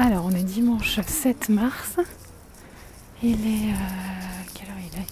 [0.00, 1.96] Alors, on est dimanche 7 mars.
[3.20, 3.72] Il est.
[3.72, 5.06] Euh, quelle heure il est?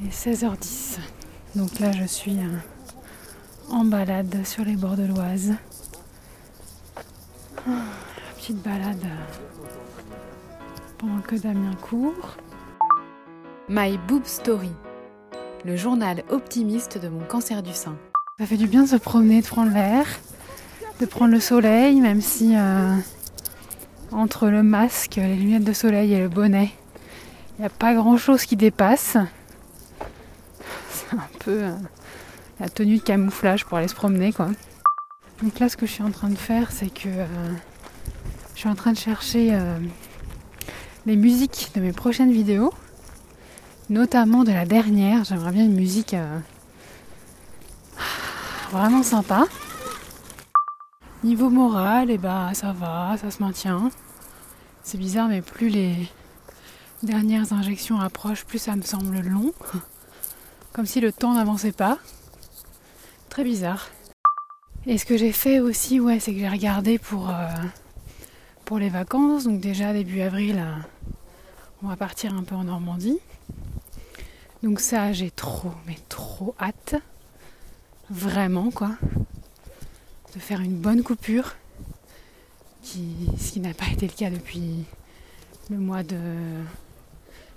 [0.00, 0.98] Il est 16h10.
[1.54, 2.58] Donc là, je suis euh,
[3.70, 5.54] en balade sur les bords de l'Oise.
[7.68, 7.84] Ah,
[8.36, 10.56] petite balade euh,
[10.98, 12.38] pendant que Damien court.
[13.68, 14.72] My Boob Story,
[15.64, 17.96] le journal optimiste de mon cancer du sein.
[18.40, 20.04] Ça fait du bien de se promener, de prendre l'air,
[20.98, 22.56] de prendre le soleil, même si
[24.12, 26.70] entre le masque, les lunettes de soleil et le bonnet,
[27.58, 29.16] il n'y a pas grand chose qui dépasse.
[30.90, 31.72] C'est un peu euh,
[32.60, 34.48] la tenue de camouflage pour aller se promener quoi.
[35.42, 37.26] Donc là ce que je suis en train de faire c'est que euh,
[38.54, 39.78] je suis en train de chercher euh,
[41.06, 42.72] les musiques de mes prochaines vidéos,
[43.90, 45.24] notamment de la dernière.
[45.24, 46.16] J'aimerais bien une musique
[48.70, 49.44] vraiment sympa.
[51.26, 53.90] Niveau moral, eh ben ça va, ça se maintient.
[54.84, 56.08] C'est bizarre, mais plus les
[57.02, 59.52] dernières injections approchent, plus ça me semble long.
[60.72, 61.98] Comme si le temps n'avançait pas.
[63.28, 63.88] Très bizarre.
[64.86, 67.48] Et ce que j'ai fait aussi, ouais, c'est que j'ai regardé pour, euh,
[68.64, 69.42] pour les vacances.
[69.42, 70.76] Donc déjà début avril, euh,
[71.82, 73.18] on va partir un peu en Normandie.
[74.62, 76.94] Donc ça, j'ai trop, mais trop hâte.
[78.10, 78.92] Vraiment, quoi
[80.36, 81.54] de faire une bonne coupure,
[82.82, 83.08] qui,
[83.40, 84.84] ce qui n'a pas été le cas depuis
[85.70, 86.18] le mois de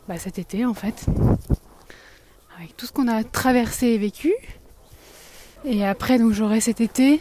[0.07, 1.05] bah, cet été en fait.
[2.57, 4.33] Avec tout ce qu'on a traversé et vécu.
[5.65, 7.19] Et après donc j'aurai cet été.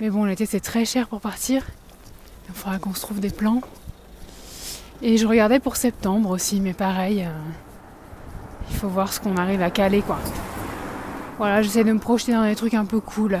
[0.00, 1.64] Mais bon l'été c'est très cher pour partir.
[2.48, 3.60] Il faudra qu'on se trouve des plans.
[5.02, 7.30] Et je regardais pour septembre aussi, mais pareil, euh,
[8.70, 10.18] il faut voir ce qu'on arrive à caler quoi.
[11.36, 13.40] Voilà, j'essaie de me projeter dans des trucs un peu cool.